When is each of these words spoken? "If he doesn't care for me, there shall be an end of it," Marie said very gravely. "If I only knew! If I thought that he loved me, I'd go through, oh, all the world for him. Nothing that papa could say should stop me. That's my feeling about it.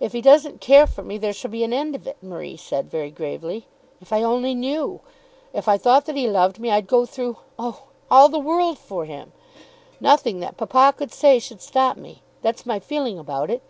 "If 0.00 0.12
he 0.14 0.22
doesn't 0.22 0.62
care 0.62 0.86
for 0.86 1.02
me, 1.02 1.18
there 1.18 1.34
shall 1.34 1.50
be 1.50 1.62
an 1.62 1.74
end 1.74 1.94
of 1.94 2.06
it," 2.06 2.16
Marie 2.22 2.56
said 2.56 2.90
very 2.90 3.10
gravely. 3.10 3.66
"If 4.00 4.10
I 4.10 4.22
only 4.22 4.54
knew! 4.54 5.02
If 5.52 5.68
I 5.68 5.76
thought 5.76 6.06
that 6.06 6.16
he 6.16 6.26
loved 6.26 6.58
me, 6.58 6.70
I'd 6.70 6.86
go 6.86 7.04
through, 7.04 7.36
oh, 7.58 7.82
all 8.10 8.30
the 8.30 8.38
world 8.38 8.78
for 8.78 9.04
him. 9.04 9.32
Nothing 10.00 10.40
that 10.40 10.56
papa 10.56 10.94
could 10.96 11.12
say 11.12 11.38
should 11.38 11.60
stop 11.60 11.98
me. 11.98 12.22
That's 12.40 12.64
my 12.64 12.78
feeling 12.80 13.18
about 13.18 13.50
it. 13.50 13.60